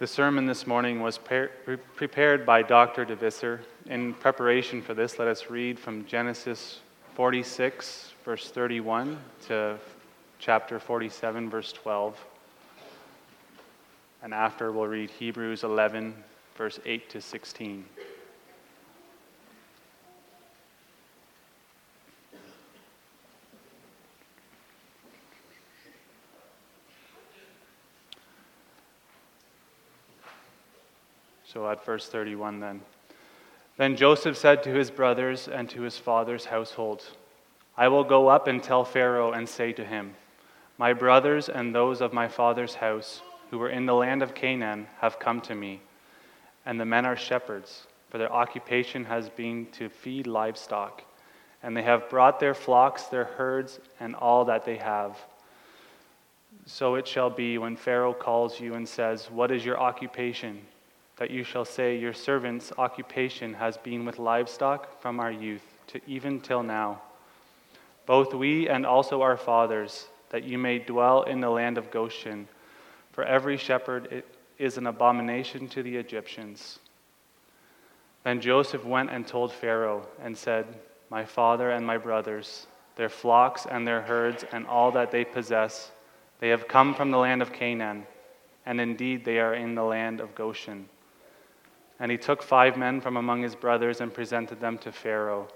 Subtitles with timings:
[0.00, 1.50] The sermon this morning was par-
[1.94, 3.04] prepared by Dr.
[3.04, 3.60] DeVisser.
[3.84, 6.78] In preparation for this, let us read from Genesis
[7.16, 9.18] 46, verse 31,
[9.48, 9.76] to
[10.38, 12.18] chapter 47, verse 12.
[14.22, 16.14] And after, we'll read Hebrews 11,
[16.56, 17.84] verse 8 to 16.
[31.60, 32.80] So at verse 31 then.
[33.76, 37.04] Then Joseph said to his brothers and to his father's household,
[37.76, 40.14] I will go up and tell Pharaoh and say to him,
[40.78, 44.86] My brothers and those of my father's house who were in the land of Canaan
[45.02, 45.82] have come to me,
[46.64, 51.04] and the men are shepherds, for their occupation has been to feed livestock,
[51.62, 55.18] and they have brought their flocks, their herds, and all that they have.
[56.64, 60.62] So it shall be when Pharaoh calls you and says, What is your occupation?
[61.20, 66.00] That you shall say, Your servant's occupation has been with livestock from our youth to
[66.06, 67.02] even till now.
[68.06, 72.48] Both we and also our fathers, that you may dwell in the land of Goshen,
[73.12, 74.24] for every shepherd
[74.58, 76.78] is an abomination to the Egyptians.
[78.24, 80.64] Then Joseph went and told Pharaoh and said,
[81.10, 85.90] My father and my brothers, their flocks and their herds and all that they possess,
[86.38, 88.06] they have come from the land of Canaan,
[88.64, 90.88] and indeed they are in the land of Goshen.
[92.00, 95.48] And he took five men from among his brothers and presented them to Pharaoh.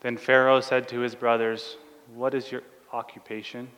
[0.00, 1.76] Then Pharaoh said to his brothers,
[2.14, 3.68] What is your occupation?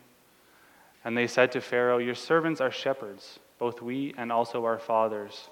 [1.03, 5.49] And they said to Pharaoh, Your servants are shepherds, both we and also our fathers.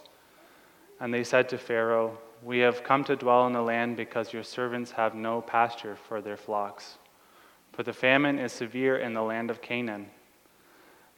[1.01, 4.43] And they said to Pharaoh, We have come to dwell in the land because your
[4.43, 6.97] servants have no pasture for their flocks.
[7.73, 10.07] For the famine is severe in the land of Canaan.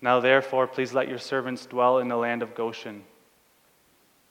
[0.02, 3.03] Now therefore, please let your servants dwell in the land of Goshen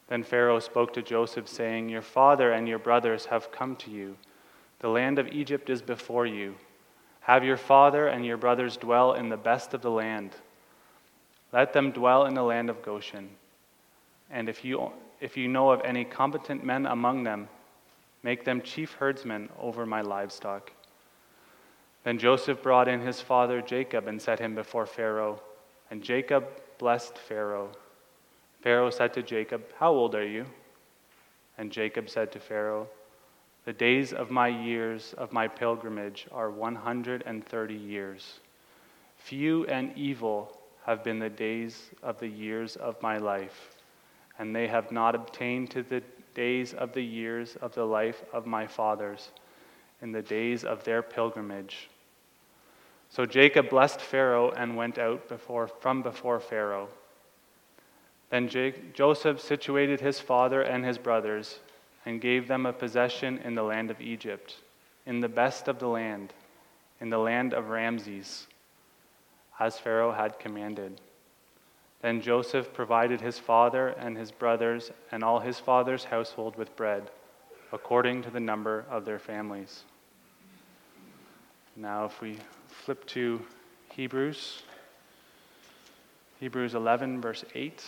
[0.09, 4.17] then Pharaoh spoke to Joseph, saying, Your father and your brothers have come to you.
[4.81, 6.55] The land of Egypt is before you.
[7.21, 10.35] Have your father and your brothers dwell in the best of the land.
[11.53, 13.29] Let them dwell in the land of Goshen.
[14.31, 14.91] And if you,
[15.21, 17.49] if you know of any competent men among them,
[18.23, 20.73] make them chief herdsmen over my livestock.
[22.05, 25.43] Then Joseph brought in his father Jacob and set him before Pharaoh.
[25.91, 26.47] And Jacob
[26.79, 27.73] blessed Pharaoh.
[28.61, 30.47] Pharaoh said to Jacob, How old are you?
[31.57, 32.89] And Jacob said to Pharaoh,
[33.65, 38.41] The days of my years of my pilgrimage are 130 years.
[39.17, 43.77] Few and evil have been the days of the years of my life,
[44.39, 46.03] and they have not obtained to the
[46.35, 49.31] days of the years of the life of my fathers
[50.01, 51.91] in the days of their pilgrimage.
[53.11, 56.89] So Jacob blessed Pharaoh and went out before, from before Pharaoh.
[58.31, 58.49] Then
[58.93, 61.61] Joseph situated his father and his brothers
[62.05, 64.57] and gave them a possession in the land of Egypt,
[65.07, 66.35] in the best of the land,
[67.01, 68.47] in the land of Ramses,
[69.59, 71.01] as Pharaoh had commanded.
[72.03, 77.11] Then Joseph provided his father and his brothers and all his father's household with bread,
[77.73, 79.85] according to the number of their families.
[81.75, 82.39] Now, if we
[82.69, 83.41] flip to
[83.93, 84.63] Hebrews,
[86.41, 87.83] Hebrews 11, verse 8.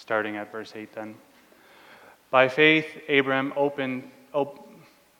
[0.00, 1.14] Starting at verse 8 then.
[2.30, 4.68] By faith, Abraham opened, op-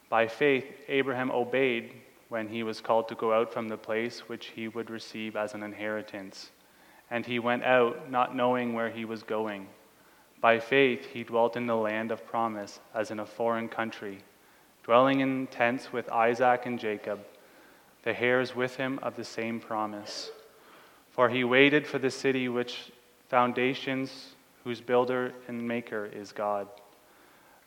[0.09, 1.93] by faith, Abraham obeyed
[2.29, 5.55] when he was called to go out from the place which he would receive as
[5.55, 6.51] an inheritance.
[7.11, 9.67] And he went out, not knowing where he was going.
[10.41, 14.23] By faith, he dwelt in the land of promise, as in a foreign country,
[14.85, 17.21] dwelling in tents with Isaac and Jacob,
[18.05, 20.31] the heirs with him of the same promise.
[21.11, 22.93] For he waited for the city which
[23.29, 24.35] foundations
[24.65, 26.69] whose builder and maker is God.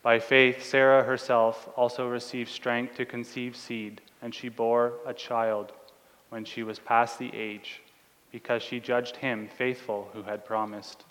[0.01, 5.71] By faith, Sarah herself also received strength to conceive seed, and she bore a child
[6.29, 7.81] when she was past the age,
[8.31, 11.05] because she judged him faithful who had promised.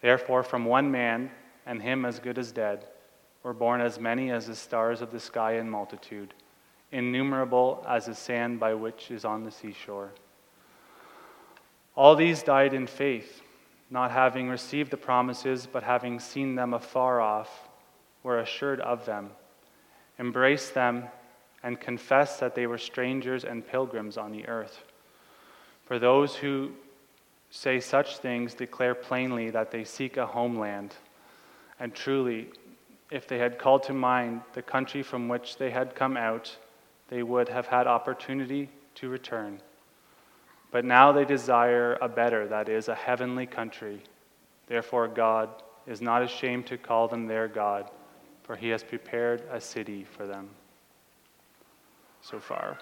[0.00, 1.30] Therefore, from one man,
[1.66, 2.86] and him as good as dead,
[3.42, 6.32] were born as many as the stars of the sky in multitude,
[6.90, 10.10] innumerable as the sand by which is on the seashore.
[11.94, 13.42] All these died in faith
[13.90, 17.68] not having received the promises, but having seen them afar off,
[18.22, 19.30] were assured of them,
[20.18, 21.04] embraced them,
[21.62, 24.82] and confessed that they were strangers and pilgrims on the earth.
[25.86, 26.72] For those who
[27.50, 30.94] say such things declare plainly that they seek a homeland.
[31.78, 32.48] And truly,
[33.10, 36.56] if they had called to mind the country from which they had come out,
[37.08, 39.60] they would have had opportunity to return.
[40.74, 44.00] But now they desire a better, that is, a heavenly country.
[44.66, 45.48] Therefore, God
[45.86, 47.92] is not ashamed to call them their God,
[48.42, 50.50] for he has prepared a city for them.
[52.22, 52.76] So far.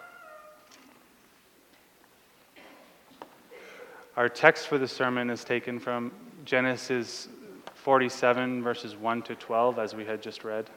[4.17, 6.13] Our text for the sermon is taken from
[6.47, 7.29] Genesis
[7.75, 10.71] 47, verses 1 to 12, as we had just read.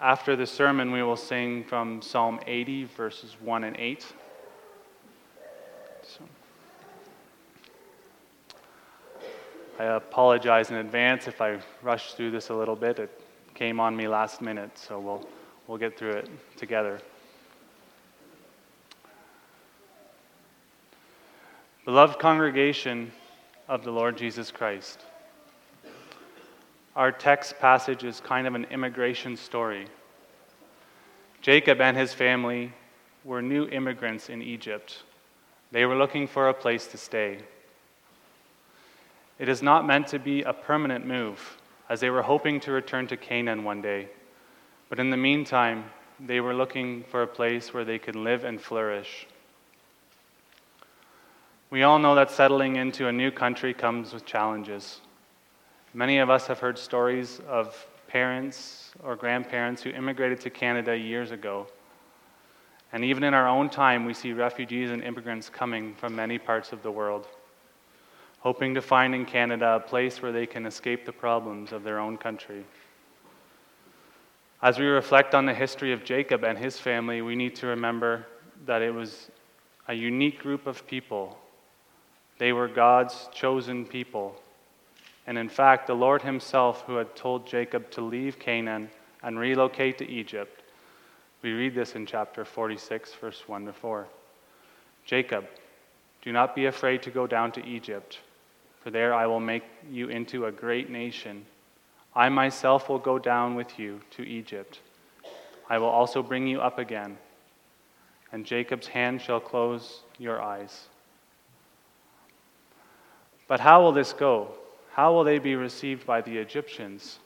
[0.00, 4.06] After the sermon, we will sing from Psalm 80, verses 1 and 8.
[6.06, 6.22] So.
[9.78, 12.98] I apologize in advance if I rush through this a little bit.
[12.98, 13.20] It
[13.54, 15.28] came on me last minute, so we'll,
[15.66, 17.00] we'll get through it together.
[21.84, 23.12] Beloved congregation
[23.68, 25.00] of the Lord Jesus Christ,
[26.94, 29.88] our text passage is kind of an immigration story.
[31.42, 32.72] Jacob and his family
[33.24, 35.02] were new immigrants in Egypt.
[35.72, 37.38] They were looking for a place to stay.
[39.38, 41.58] It is not meant to be a permanent move,
[41.88, 44.08] as they were hoping to return to Canaan one day.
[44.88, 45.84] But in the meantime,
[46.18, 49.26] they were looking for a place where they could live and flourish.
[51.68, 55.00] We all know that settling into a new country comes with challenges.
[55.92, 61.32] Many of us have heard stories of parents or grandparents who immigrated to Canada years
[61.32, 61.66] ago.
[62.92, 66.72] And even in our own time, we see refugees and immigrants coming from many parts
[66.72, 67.26] of the world
[68.46, 71.98] hoping to find in Canada a place where they can escape the problems of their
[71.98, 72.64] own country.
[74.62, 78.24] As we reflect on the history of Jacob and his family, we need to remember
[78.64, 79.32] that it was
[79.88, 81.36] a unique group of people.
[82.38, 84.40] They were God's chosen people.
[85.26, 88.90] And in fact, the Lord Himself, who had told Jacob to leave Canaan
[89.24, 90.62] and relocate to Egypt,
[91.42, 94.06] we read this in chapter 46, verse 1 to 4.
[95.04, 95.46] Jacob,
[96.22, 98.18] do not be afraid to go down to Egypt
[98.86, 101.44] for there I will make you into a great nation.
[102.14, 104.78] I myself will go down with you to Egypt.
[105.68, 107.18] I will also bring you up again,
[108.30, 110.84] and Jacob's hand shall close your eyes.
[113.48, 114.52] But how will this go?
[114.92, 117.18] How will they be received by the Egyptians?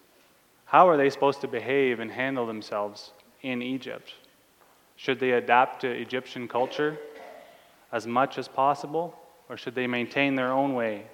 [0.65, 3.11] How are they supposed to behave and handle themselves
[3.43, 4.15] in Egypt?
[4.97, 6.99] Should they adapt to Egyptian culture
[7.93, 9.15] as much as possible,
[9.49, 11.05] or should they maintain their own way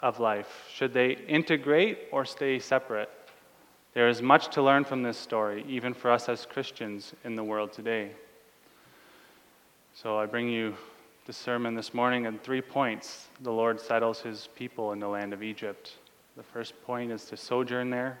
[0.00, 0.66] of life?
[0.72, 3.10] Should they integrate or stay separate?
[3.94, 7.42] There is much to learn from this story, even for us as Christians in the
[7.42, 8.10] world today.
[9.94, 10.74] So I bring you
[11.24, 13.28] the sermon this morning in three points.
[13.40, 15.94] The Lord settles his people in the land of Egypt.
[16.36, 18.18] The first point is to sojourn there,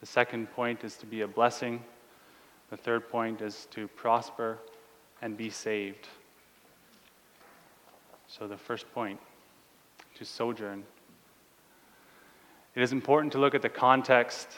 [0.00, 1.82] the second point is to be a blessing,
[2.70, 4.58] the third point is to prosper
[5.22, 6.08] and be saved.
[8.28, 9.20] So the first point,
[10.16, 10.84] to sojourn.
[12.74, 14.48] It is important to look at the context.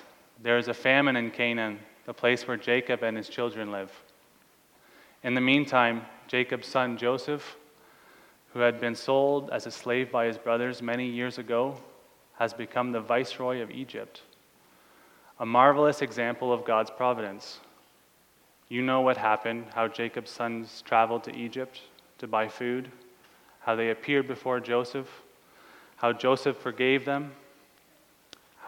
[0.42, 3.92] There is a famine in Canaan, the place where Jacob and his children live.
[5.22, 7.56] In the meantime, Jacob's son Joseph,
[8.52, 11.76] who had been sold as a slave by his brothers many years ago,
[12.38, 14.22] has become the viceroy of Egypt.
[15.40, 17.60] A marvelous example of God's providence.
[18.68, 21.80] You know what happened, how Jacob's sons traveled to Egypt
[22.18, 22.90] to buy food,
[23.60, 25.08] how they appeared before Joseph,
[25.96, 27.32] how Joseph forgave them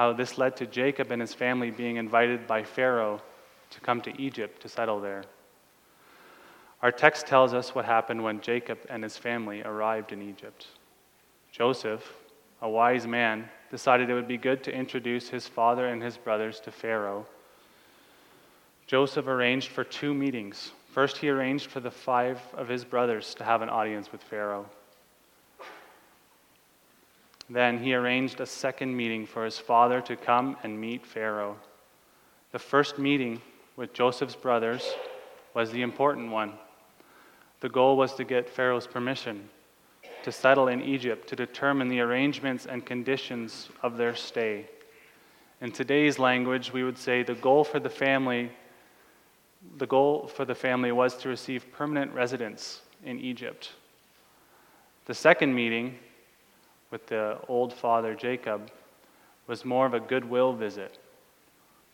[0.01, 3.21] how this led to Jacob and his family being invited by Pharaoh
[3.69, 5.25] to come to Egypt to settle there.
[6.81, 10.69] Our text tells us what happened when Jacob and his family arrived in Egypt.
[11.53, 12.15] Joseph,
[12.63, 16.61] a wise man, decided it would be good to introduce his father and his brothers
[16.61, 17.27] to Pharaoh.
[18.87, 20.73] Joseph arranged for two meetings.
[20.93, 24.67] First, he arranged for the five of his brothers to have an audience with Pharaoh.
[27.49, 31.57] Then he arranged a second meeting for his father to come and meet Pharaoh.
[32.53, 33.41] The first meeting
[33.77, 34.93] with Joseph's brothers
[35.55, 36.55] was the important one.
[37.61, 39.49] The goal was to get Pharaoh's permission
[40.25, 44.67] to settle in Egypt to determine the arrangements and conditions of their stay.
[45.61, 48.51] In today's language, we would say the goal for the family
[49.77, 53.73] the goal for the family was to receive permanent residence in Egypt.
[55.07, 55.99] The second meeting
[56.91, 58.71] with the old father Jacob
[59.47, 60.99] was more of a goodwill visit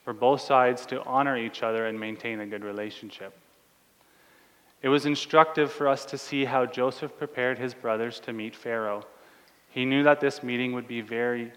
[0.05, 3.37] for both sides to honor each other and maintain a good relationship.
[4.87, 9.05] It was instructive for us to see how Joseph prepared his brothers to meet Pharaoh.
[9.69, 11.51] He knew that this meeting would be very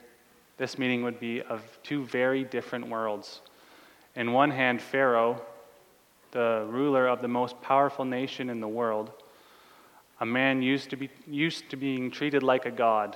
[0.57, 3.41] this meeting would be of two very different worlds.
[4.15, 5.39] In one hand, Pharaoh,
[6.31, 9.12] the ruler of the most powerful nation in the world,
[10.21, 13.15] a man used to, be, used to being treated like a god,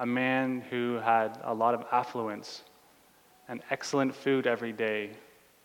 [0.00, 2.64] a man who had a lot of affluence
[3.46, 5.10] and excellent food every day,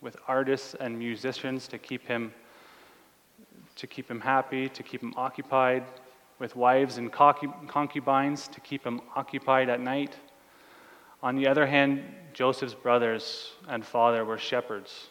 [0.02, 2.32] with artists and musicians to keep him
[3.76, 5.84] to keep him happy, to keep him occupied,
[6.40, 10.16] with wives and concubines to keep him occupied at night.
[11.22, 15.08] On the other hand, Joseph's brothers and father were shepherds.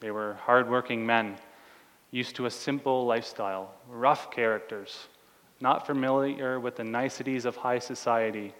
[0.00, 1.36] They were hardworking men,
[2.10, 5.08] used to a simple lifestyle, rough characters,
[5.60, 8.54] not familiar with the niceties of high society,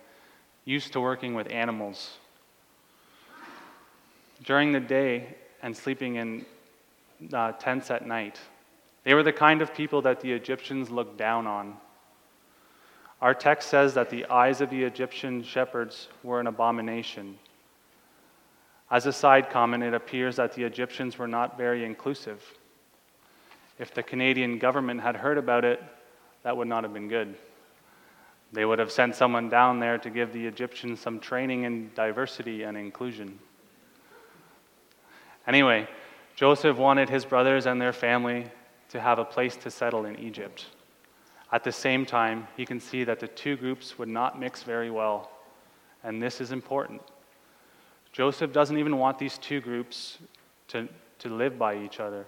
[0.67, 2.19] used to working with animals.
[4.45, 6.45] During the day and sleeping in
[7.33, 8.39] uh, tents at night,
[9.07, 11.77] they were the kind of people that the Egyptians looked down on.
[13.23, 17.39] Our text says that the eyes of the Egyptian shepherds were an abomination.
[18.91, 22.43] As a side comment, it appears that the Egyptians were not very inclusive.
[23.79, 25.81] If the Canadian government had heard about it,
[26.43, 27.37] that would not have been good.
[28.53, 32.65] They would have sent someone down there to give the Egyptians some training in diversity
[32.65, 33.39] and inclusion.
[35.47, 35.87] Anyway,
[36.35, 38.47] Joseph wanted his brothers and their family
[38.97, 40.67] to have a place to settle in Egypt.
[41.53, 44.91] At the same time, he can see that the two groups would not mix very
[44.91, 45.31] well,
[46.03, 47.03] and this is important.
[48.11, 50.17] Joseph doesn't even want these two groups
[50.69, 50.89] to,
[51.19, 52.25] to live by each other.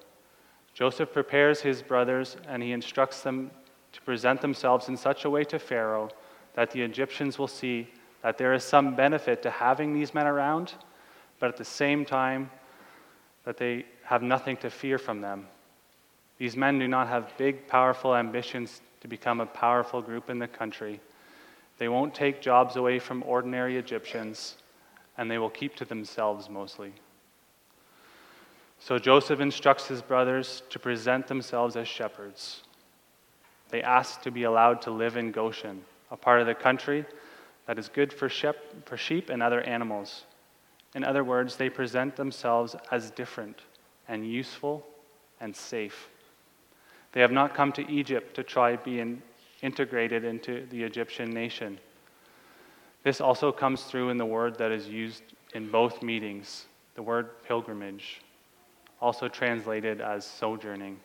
[0.74, 3.50] Joseph prepares his brothers and he instructs them
[3.92, 6.10] to present themselves in such a way to Pharaoh
[6.54, 7.88] that the Egyptians will see
[8.22, 10.74] that there is some benefit to having these men around,
[11.40, 12.50] but at the same time,
[13.44, 15.46] that they have nothing to fear from them.
[16.38, 20.48] These men do not have big, powerful ambitions to become a powerful group in the
[20.48, 21.00] country.
[21.78, 24.56] They won't take jobs away from ordinary Egyptians,
[25.16, 26.92] and they will keep to themselves mostly.
[28.78, 32.62] So Joseph instructs his brothers to present themselves as shepherds.
[33.70, 37.04] They ask to be allowed to live in Goshen, a part of the country
[37.66, 40.24] that is good for, shep- for sheep and other animals.
[40.94, 43.60] In other words, they present themselves as different
[44.06, 44.86] and useful
[45.40, 46.08] and safe.
[47.12, 49.22] They have not come to Egypt to try being
[49.62, 51.78] integrated into the Egyptian nation.
[53.02, 55.22] This also comes through in the word that is used
[55.54, 58.20] in both meetings, the word pilgrimage,
[59.00, 60.98] also translated as sojourning.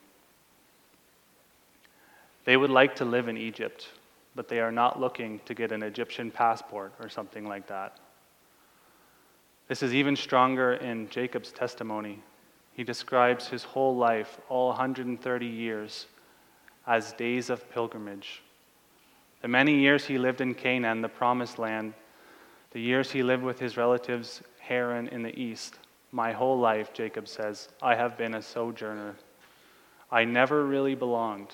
[2.46, 3.88] They would like to live in Egypt,
[4.36, 7.98] but they are not looking to get an Egyptian passport or something like that.
[9.68, 12.22] This is even stronger in Jacob's testimony
[12.74, 16.08] he describes his whole life, all 130 years,
[16.88, 18.42] as days of pilgrimage.
[19.42, 21.94] The many years he lived in Canaan, the promised land,
[22.72, 25.78] the years he lived with his relatives Haran in the east,
[26.12, 29.16] my whole life, Jacob says, I have been a sojourner.
[30.12, 31.50] I never really belonged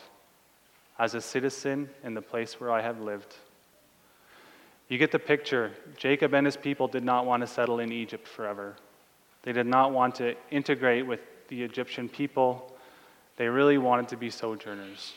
[0.99, 3.35] as a citizen in the place where I have lived.
[4.89, 5.71] You get the picture.
[5.97, 8.75] Jacob and his people did not want to settle in Egypt forever.
[9.43, 12.75] They did not want to integrate with the Egyptian people.
[13.37, 15.13] They really wanted to be sojourners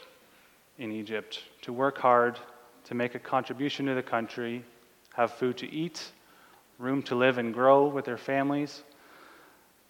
[0.78, 2.38] in Egypt, to work hard,
[2.84, 4.64] to make a contribution to the country,
[5.14, 6.10] have food to eat,
[6.78, 8.82] room to live and grow with their families,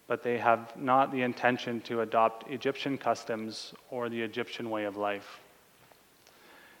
[0.07, 4.97] but they have not the intention to adopt Egyptian customs or the Egyptian way of
[4.97, 5.39] life.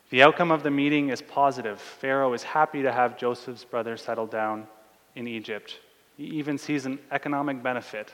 [0.09, 1.79] The outcome of the meeting is positive.
[1.79, 4.67] Pharaoh is happy to have Joseph's brother settle down
[5.15, 5.79] in Egypt.
[6.17, 8.13] He even sees an economic benefit.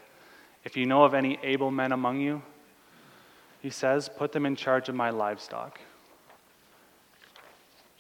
[0.63, 2.41] If you know of any able men among you,
[3.61, 5.79] he says, put them in charge of my livestock.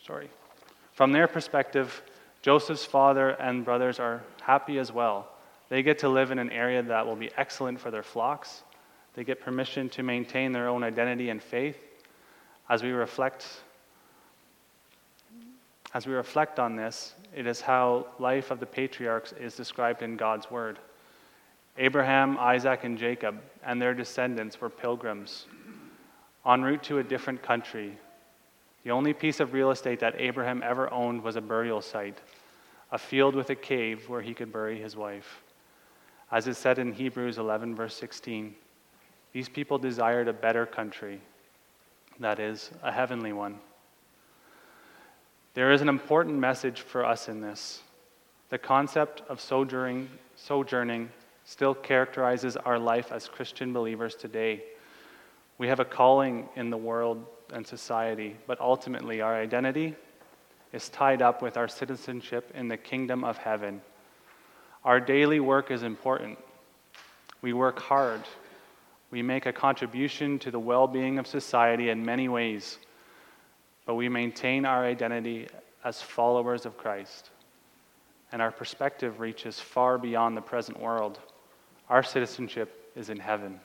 [0.05, 0.29] Sorry.
[0.93, 2.01] From their perspective,
[2.41, 5.27] Joseph's father and brothers are happy as well.
[5.67, 8.63] They get to live in an area that will be excellent for their flocks.
[9.13, 11.77] They get permission to maintain their own identity and faith.
[12.69, 13.45] As we reflect
[15.93, 20.17] as we reflect on this, it is how life of the patriarchs is described in
[20.17, 20.79] God's word.
[21.77, 25.45] Abraham, Isaac, and Jacob and their descendants were pilgrims
[26.45, 27.97] en route to a different country.
[28.83, 32.19] The only piece of real estate that Abraham ever owned was a burial site,
[32.91, 35.41] a field with a cave where he could bury his wife.
[36.31, 38.53] As is said in Hebrews 11, verse 16,
[39.33, 41.21] these people desired a better country,
[42.19, 43.59] that is, a heavenly one.
[45.53, 47.81] There is an important message for us in this.
[48.49, 51.09] The concept of sojourning, sojourning
[51.43, 54.63] still characterizes our life as Christian believers today.
[55.57, 59.95] We have a calling in the world and society, but ultimately our identity
[60.71, 63.81] is tied up with our citizenship in the kingdom of heaven.
[64.85, 66.37] Our daily work is important.
[67.41, 68.21] We work hard.
[69.11, 72.77] We make a contribution to the well being of society in many ways,
[73.89, 75.47] but we maintain our identity
[75.83, 77.31] as followers of Christ.
[78.31, 81.17] And our perspective reaches far beyond the present world.
[81.89, 83.59] Our citizenship is in heaven.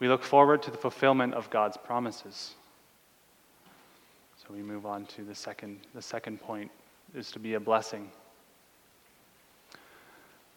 [0.00, 2.52] We look forward to the fulfillment of God's promises.
[4.36, 6.70] So we move on to the second, the second point
[7.14, 8.10] is to be a blessing.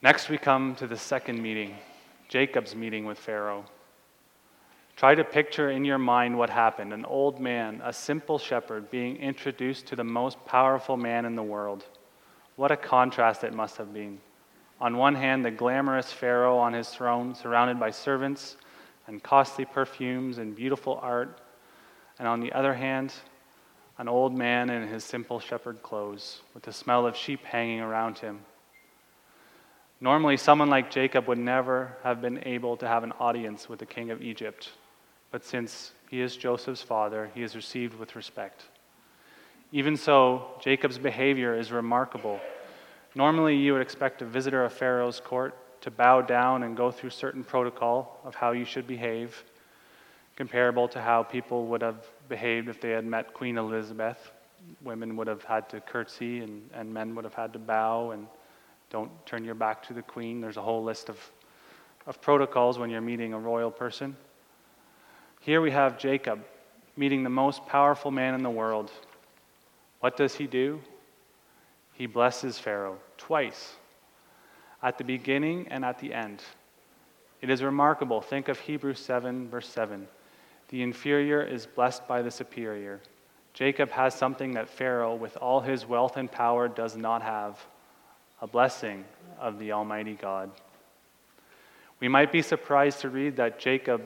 [0.01, 1.77] Next, we come to the second meeting,
[2.27, 3.63] Jacob's meeting with Pharaoh.
[4.95, 9.17] Try to picture in your mind what happened an old man, a simple shepherd, being
[9.17, 11.85] introduced to the most powerful man in the world.
[12.55, 14.19] What a contrast it must have been.
[14.79, 18.57] On one hand, the glamorous Pharaoh on his throne, surrounded by servants
[19.07, 21.41] and costly perfumes and beautiful art.
[22.19, 23.13] And on the other hand,
[23.97, 28.19] an old man in his simple shepherd clothes, with the smell of sheep hanging around
[28.19, 28.41] him.
[29.99, 33.85] Normally, someone like Jacob would never have been able to have an audience with the
[33.85, 34.69] king of Egypt,
[35.33, 38.65] but since he is Joseph's father, he is received with respect.
[39.71, 42.39] Even so, Jacob's behavior is remarkable.
[43.15, 47.09] Normally, you would expect a visitor of Pharaoh's court to bow down and go through
[47.09, 49.43] certain protocol of how you should behave,
[50.35, 54.31] comparable to how people would have behaved if they had met Queen Elizabeth.
[54.83, 58.27] Women would have had to curtsy, and, and men would have had to bow, and
[58.91, 60.41] don't turn your back to the queen.
[60.41, 61.17] There's a whole list of,
[62.05, 64.15] of protocols when you're meeting a royal person.
[65.43, 66.41] Here we have Jacob
[66.95, 68.89] meeting the most powerful man in the world.
[69.99, 70.79] What does he do?
[71.91, 73.73] He blesses Pharaoh twice,
[74.81, 76.41] at the beginning and at the end.
[77.41, 78.21] It is remarkable.
[78.21, 80.07] Think of Hebrews 7, verse 7.
[80.69, 83.01] The inferior is blessed by the superior.
[83.53, 87.59] Jacob has something that Pharaoh, with all his wealth and power, does not have
[88.41, 89.03] a blessing
[89.41, 90.51] of the Almighty God.
[91.99, 94.03] We might be surprised to read that Jacob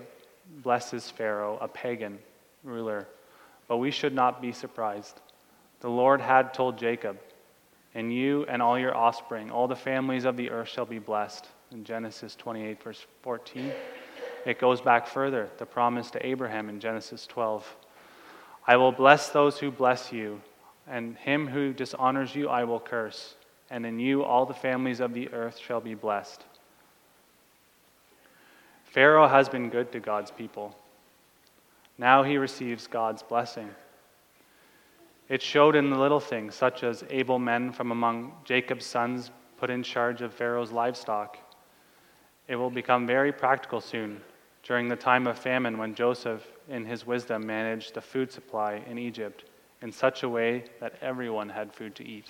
[0.64, 2.20] blesses Pharaoh, a pagan
[2.64, 3.08] ruler,
[3.68, 5.20] but we should not be surprised.
[5.80, 7.20] The Lord had told Jacob,
[7.94, 11.48] and you and all your offspring, all the families of the earth shall be blessed.
[11.72, 13.72] In Genesis 28, verse 14.
[14.46, 17.76] It goes back further, the promise to Abraham in Genesis 12.
[18.66, 20.42] I will bless those who bless you,
[20.88, 23.36] and him who dishonors you I will curse,
[23.70, 26.44] and in you all the families of the earth shall be blessed.
[28.98, 30.76] Pharaoh has been good to God's people.
[32.00, 33.70] Now he receives God's blessing.
[35.30, 39.70] It showed in the little things, such as able men from among Jacob's sons put
[39.70, 41.38] in charge of Pharaoh's livestock.
[42.48, 44.20] It will become very practical soon,
[44.64, 48.98] during the time of famine when Joseph, in his wisdom, managed the food supply in
[48.98, 49.44] Egypt
[49.84, 52.26] in such a way that everyone had food to eat.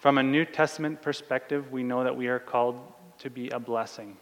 [0.00, 2.80] From a New Testament perspective, we know that we are called
[3.20, 4.16] to be a blessing.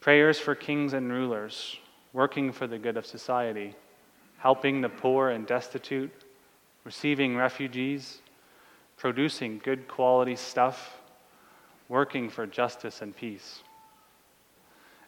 [0.00, 1.76] Prayers for kings and rulers,
[2.12, 3.74] working for the good of society,
[4.38, 6.12] helping the poor and destitute,
[6.84, 8.20] receiving refugees,
[8.96, 11.00] producing good quality stuff,
[11.88, 13.62] working for justice and peace.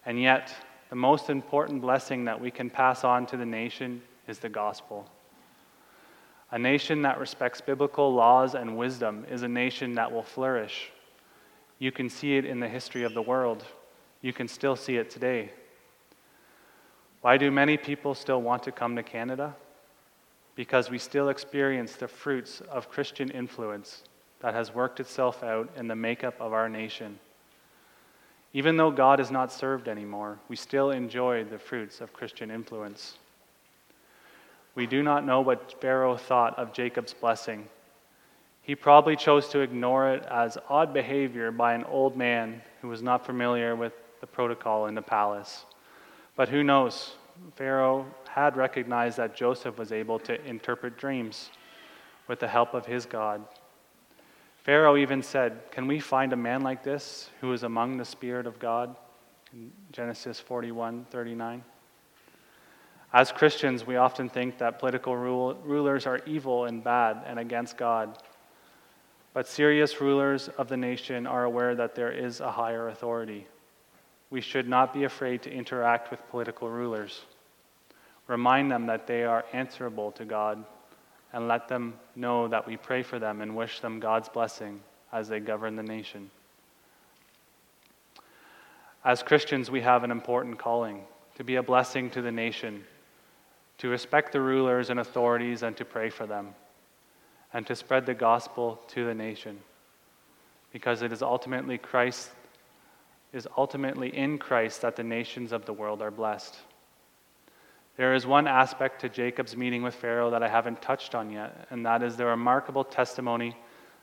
[0.05, 0.53] And yet,
[0.89, 5.09] the most important blessing that we can pass on to the nation is the gospel.
[6.51, 10.91] A nation that respects biblical laws and wisdom is a nation that will flourish.
[11.79, 13.65] You can see it in the history of the world.
[14.23, 15.51] You can still see it today.
[17.21, 19.55] Why do many people still want to come to Canada?
[20.61, 24.03] because we still experience the fruits of Christian influence
[24.41, 27.19] that has worked itself out in the makeup of our nation.
[28.53, 33.17] Even though God is not served anymore, we still enjoy the fruits of Christian influence.
[34.75, 37.67] We do not know what Pharaoh thought of Jacob's blessing.
[38.61, 43.03] He probably chose to ignore it as odd behavior by an old man who was
[43.03, 45.65] not familiar with the protocol in the palace.
[46.37, 47.15] But who knows?
[47.57, 51.51] Pharaoh had recognized that Joseph was able to interpret dreams
[52.29, 53.43] with the help of his God.
[54.63, 58.47] Pharaoh even said, Can we find a man like this who is among the Spirit
[58.47, 58.95] of God?
[59.53, 61.65] In Genesis 41 39.
[63.13, 67.77] As Christians, we often think that political rule, rulers are evil and bad and against
[67.77, 68.17] God.
[69.33, 73.47] But serious rulers of the nation are aware that there is a higher authority.
[74.31, 77.23] We should not be afraid to interact with political rulers.
[78.29, 80.65] Remind them that they are answerable to God,
[81.33, 84.81] and let them know that we pray for them and wish them God's blessing
[85.13, 86.31] as they govern the nation.
[89.05, 91.05] As Christians, we have an important calling
[91.37, 92.85] to be a blessing to the nation,
[93.79, 96.55] to respect the rulers and authorities and to pray for them,
[97.53, 99.59] and to spread the gospel to the nation.
[100.73, 102.31] Because it is ultimately Christ
[103.33, 106.57] is ultimately in Christ that the nations of the world are blessed.
[107.97, 111.67] There is one aspect to Jacob's meeting with Pharaoh that I haven't touched on yet,
[111.71, 113.57] and that is the remarkable testimony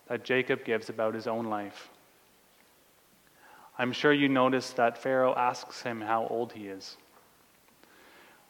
[0.08, 1.90] that Jacob gives about his own life.
[3.78, 6.98] I'm sure you noticed that Pharaoh asks him how old he is.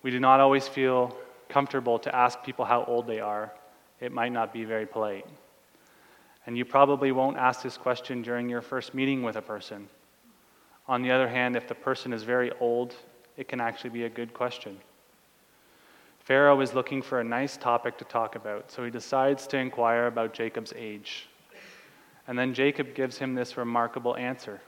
[0.03, 1.17] We do not always feel
[1.49, 3.51] comfortable to ask people how old they are.
[3.99, 5.25] It might not be very polite.
[6.45, 9.89] And you probably won't ask this question during your first meeting with a person.
[10.87, 12.95] On the other hand, if the person is very old,
[13.35, 14.77] it can actually be a good question.
[16.19, 20.07] Pharaoh is looking for a nice topic to talk about, so he decides to inquire
[20.07, 21.27] about Jacob's age.
[22.27, 24.61] And then Jacob gives him this remarkable answer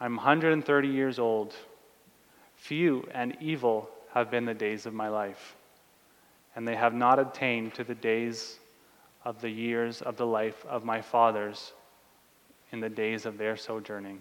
[0.00, 1.54] I'm 130 years old.
[2.54, 5.56] Few and evil have been the days of my life,
[6.54, 8.58] and they have not attained to the days
[9.24, 11.72] of the years of the life of my fathers
[12.70, 14.20] in the days of their sojourning.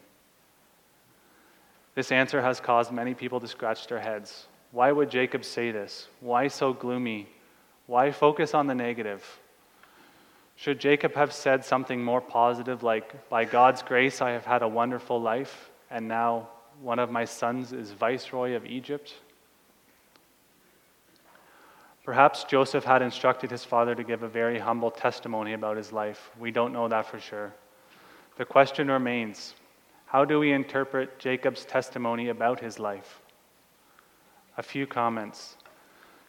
[1.97, 4.45] This answer has caused many people to scratch their heads.
[4.69, 6.07] Why would Jacob say this?
[6.19, 7.27] Why so gloomy?
[7.87, 9.25] Why focus on the negative?
[10.57, 14.67] Should Jacob have said something more positive, like, By God's grace, I have had a
[14.67, 16.49] wonderful life, and now
[16.83, 19.15] one of my sons is viceroy of Egypt?
[22.03, 26.29] Perhaps Joseph had instructed his father to give a very humble testimony about his life.
[26.39, 27.55] We don't know that for sure.
[28.37, 29.55] The question remains
[30.07, 33.19] how do we interpret Jacob's testimony about his life?
[34.57, 35.57] A few comments.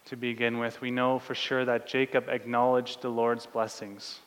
[0.05, 4.19] To begin with, we know for sure that Jacob acknowledged the Lord's blessings.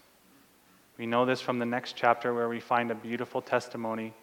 [0.97, 4.15] We know this from the next chapter where we find a beautiful testimony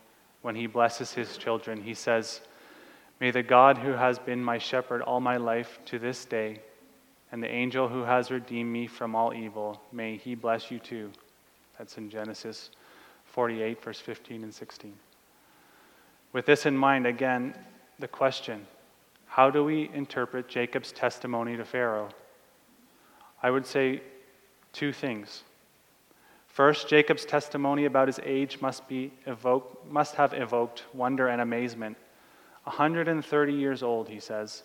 [0.42, 1.84] when he blesses his children.
[1.84, 2.42] He says,
[3.20, 6.60] May the God who has been my shepherd all my life to this day,
[7.32, 11.12] and the angel who has redeemed me from all evil, may he bless you too.
[11.78, 12.72] That's in Genesis
[13.26, 14.94] 48, verse 15 and 16.
[16.32, 17.56] With this in mind, again,
[17.98, 18.66] the question
[19.26, 22.10] how do we interpret Jacob's testimony to Pharaoh?
[23.42, 24.02] I would say
[24.74, 25.44] two things.
[26.48, 31.96] First, Jacob's testimony about his age must, be evoke, must have evoked wonder and amazement.
[32.64, 34.64] 130 years old, he says,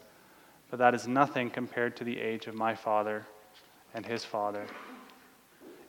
[0.71, 3.27] but that is nothing compared to the age of my father
[3.93, 4.67] and his father.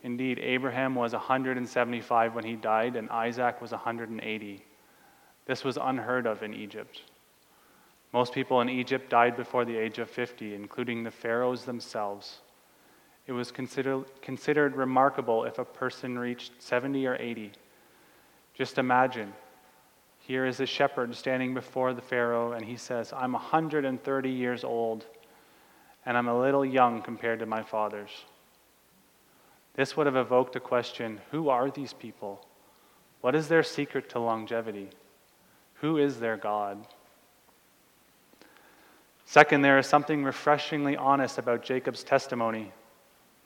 [0.03, 4.63] Indeed, Abraham was 175 when he died, and Isaac was 180.
[5.45, 7.03] This was unheard of in Egypt.
[8.11, 12.39] Most people in Egypt died before the age of 50, including the pharaohs themselves.
[13.27, 17.51] It was consider, considered remarkable if a person reached 70 or 80.
[18.53, 19.33] Just imagine
[20.19, 25.05] here is a shepherd standing before the Pharaoh, and he says, I'm 130 years old,
[26.03, 28.09] and I'm a little young compared to my fathers.
[29.75, 32.43] This would have evoked a question who are these people?
[33.21, 34.89] What is their secret to longevity?
[35.81, 36.85] Who is their God?
[39.25, 42.71] Second, there is something refreshingly honest about Jacob's testimony.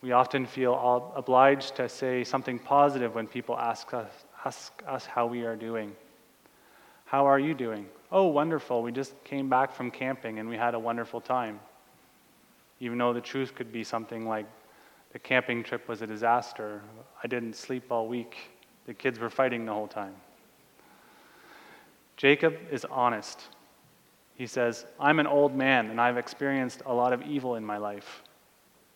[0.01, 4.11] We often feel obliged to say something positive when people ask us,
[4.45, 5.95] ask us how we are doing.
[7.05, 7.87] How are you doing?
[8.11, 8.83] Oh, wonderful.
[8.83, 11.59] We just came back from camping and we had a wonderful time.
[12.79, 14.45] Even though the truth could be something like
[15.11, 16.81] the camping trip was a disaster.
[17.23, 18.37] I didn't sleep all week.
[18.85, 20.15] The kids were fighting the whole time.
[22.19, 23.39] Jacob is honest.
[24.36, 27.77] He says, I'm an old man and I've experienced a lot of evil in my
[27.77, 28.23] life.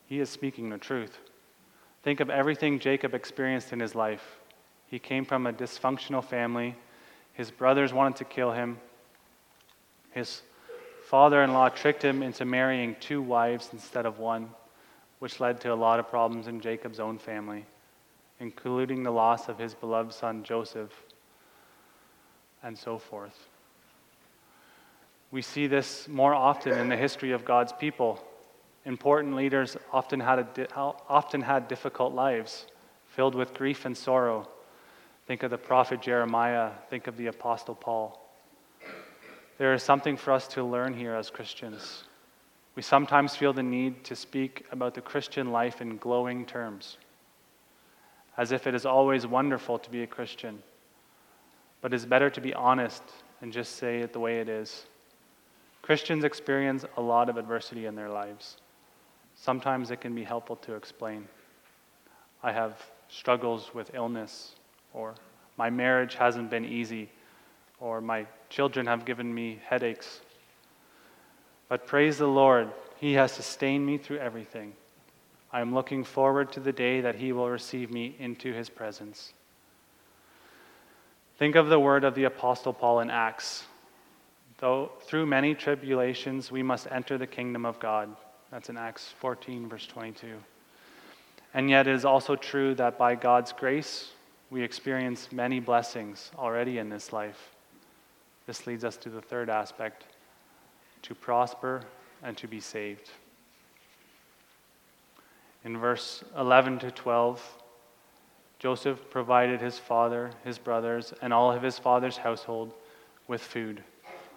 [0.07, 1.17] He is speaking the truth.
[2.03, 4.39] Think of everything Jacob experienced in his life.
[4.87, 6.75] He came from a dysfunctional family.
[7.31, 8.77] His brothers wanted to kill him.
[10.11, 10.41] His
[11.05, 14.49] father in law tricked him into marrying two wives instead of one,
[15.19, 17.65] which led to a lot of problems in Jacob's own family,
[18.41, 20.91] including the loss of his beloved son Joseph,
[22.63, 23.47] and so forth.
[25.31, 28.23] We see this more often in the history of God's people.
[28.85, 32.67] Important leaders often had, di- often had difficult lives
[33.07, 34.47] filled with grief and sorrow.
[35.27, 38.19] Think of the prophet Jeremiah, think of the apostle Paul.
[39.57, 42.03] There is something for us to learn here as Christians.
[42.75, 46.97] We sometimes feel the need to speak about the Christian life in glowing terms,
[48.35, 50.63] as if it is always wonderful to be a Christian.
[51.83, 53.03] But it's better to be honest
[53.41, 54.85] and just say it the way it is.
[55.81, 58.55] Christians experience a lot of adversity in their lives.
[59.35, 61.27] Sometimes it can be helpful to explain.
[62.41, 64.55] I have struggles with illness,
[64.93, 65.13] or
[65.57, 67.09] my marriage hasn't been easy,
[67.81, 70.21] or my children have given me headaches.
[71.67, 74.71] But praise the Lord, He has sustained me through everything.
[75.51, 79.33] I am looking forward to the day that He will receive me into His presence.
[81.43, 83.65] Think of the word of the Apostle Paul in Acts.
[84.59, 88.15] Though through many tribulations we must enter the kingdom of God.
[88.49, 90.35] That's in Acts 14, verse 22.
[91.53, 94.11] And yet it is also true that by God's grace,
[94.51, 97.49] we experience many blessings already in this life.
[98.47, 100.05] This leads us to the third aspect
[101.01, 101.81] to prosper
[102.23, 103.09] and to be saved.
[105.65, 107.62] In verse 11 to 12,
[108.63, 112.71] Joseph provided his father, his brothers, and all of his father's household
[113.27, 113.83] with food,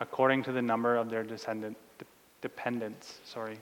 [0.00, 1.76] according to the number of their descendant,
[2.42, 3.20] dependents.
[3.24, 3.60] Sorry.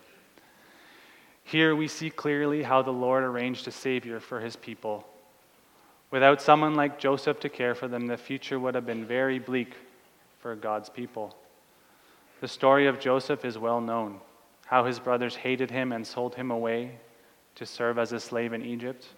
[1.44, 5.06] Here we see clearly how the Lord arranged a Savior for his people.
[6.10, 9.74] Without someone like Joseph to care for them, the future would have been very bleak
[10.38, 11.36] for God's people.
[12.40, 14.18] The story of Joseph is well known
[14.64, 16.92] how his brothers hated him and sold him away
[17.56, 19.08] to serve as a slave in Egypt,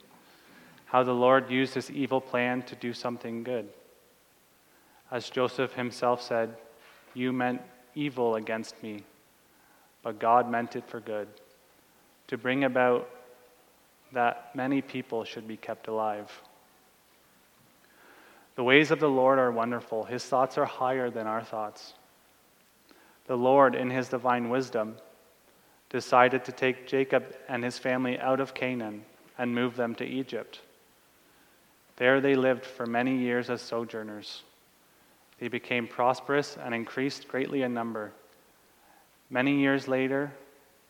[0.86, 3.68] how the Lord used his evil plan to do something good.
[5.10, 6.56] As Joseph himself said,
[7.14, 7.60] You meant
[7.94, 9.02] evil against me,
[10.02, 11.28] but God meant it for good,
[12.28, 13.08] to bring about
[14.12, 16.30] that many people should be kept alive.
[18.54, 20.04] The ways of the Lord are wonderful.
[20.04, 21.92] His thoughts are higher than our thoughts.
[23.26, 24.96] The Lord, in his divine wisdom,
[25.90, 29.04] decided to take Jacob and his family out of Canaan
[29.36, 30.60] and move them to Egypt.
[31.96, 34.42] There they lived for many years as sojourners.
[35.38, 38.12] They became prosperous and increased greatly in number.
[39.30, 40.32] Many years later,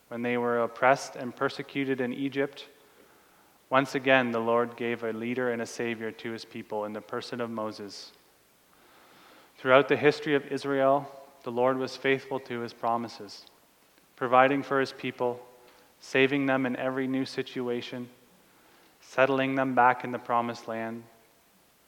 [0.09, 2.67] when they were oppressed and persecuted in Egypt,
[3.69, 7.01] once again, the Lord gave a leader and a savior to his people in the
[7.01, 8.13] person of Moses.
[9.57, 11.09] Throughout the history of Israel,
[11.43, 13.45] the Lord was faithful to his promises,
[14.15, 15.39] providing for his people,
[15.99, 18.07] saving them in every new situation,
[19.09, 21.03] settling them back in the promised land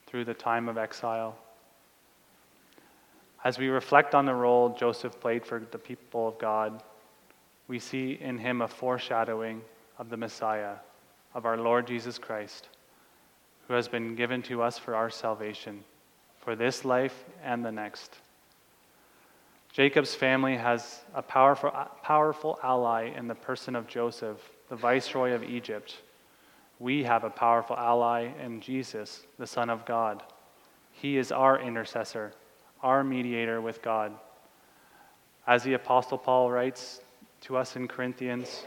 [0.08, 1.38] through the time of exile.
[3.44, 6.82] As we reflect on the role Joseph played for the people of God,
[7.68, 9.62] we see in him a foreshadowing
[9.98, 10.76] of the Messiah
[11.34, 12.70] of our Lord Jesus Christ,
[13.68, 15.84] who has been given to us for our salvation,
[16.40, 18.16] for this life and the next.
[19.72, 24.38] Jacob's family has a powerful, powerful ally in the person of Joseph,
[24.70, 25.98] the viceroy of Egypt.
[26.80, 30.24] We have a powerful ally in Jesus, the Son of God.
[30.94, 32.32] He is our intercessor,
[32.82, 34.14] our mediator with God.
[35.46, 37.02] As the Apostle Paul writes
[37.42, 38.64] to us in Corinthians,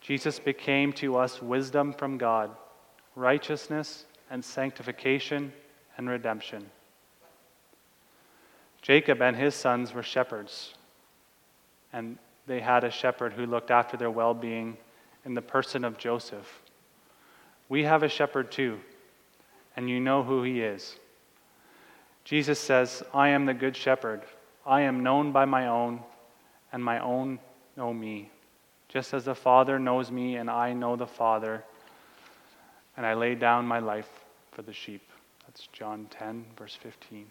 [0.00, 2.50] Jesus became to us wisdom from God,
[3.14, 5.52] righteousness and sanctification
[5.96, 6.70] and redemption.
[8.82, 10.74] Jacob and his sons were shepherds,
[11.92, 12.16] and
[12.46, 14.76] they had a shepherd who looked after their well being
[15.24, 16.62] in the person of Joseph.
[17.70, 18.78] We have a shepherd too,
[19.76, 20.96] and you know who he is.
[22.24, 24.20] Jesus says, I am the good shepherd.
[24.66, 26.00] I am known by my own,
[26.70, 27.38] and my own
[27.78, 28.30] know me
[28.90, 31.62] just as the Father knows me and I know the Father,
[32.96, 34.08] and I lay down my life
[34.50, 35.08] for the sheep.
[35.46, 37.26] That's John 10, verse 15.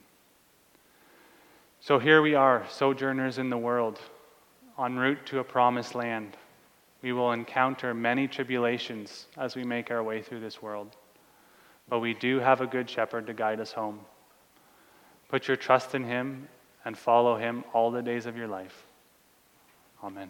[1.81, 3.99] So here we are, sojourners in the world,
[4.77, 6.37] en route to a promised land.
[7.01, 10.95] We will encounter many tribulations as we make our way through this world.
[11.87, 14.01] But we do have a good shepherd to guide us home.
[15.29, 16.47] Put your trust in him
[16.83, 18.85] and follow him all the days of your life.
[20.03, 20.29] Amen.